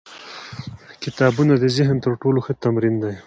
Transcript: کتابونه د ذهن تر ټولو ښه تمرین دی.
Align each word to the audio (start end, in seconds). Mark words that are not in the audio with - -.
کتابونه 1.03 1.53
د 1.59 1.65
ذهن 1.77 1.95
تر 2.05 2.11
ټولو 2.21 2.39
ښه 2.45 2.53
تمرین 2.63 2.95
دی. 3.03 3.13